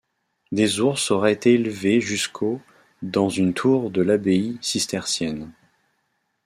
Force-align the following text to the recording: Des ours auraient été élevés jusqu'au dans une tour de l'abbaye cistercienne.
Des 0.51 0.79
ours 0.79 1.11
auraient 1.11 1.33
été 1.33 1.53
élevés 1.53 2.01
jusqu'au 2.01 2.59
dans 3.03 3.29
une 3.29 3.53
tour 3.53 3.91
de 3.91 4.01
l'abbaye 4.01 4.57
cistercienne. 4.59 5.51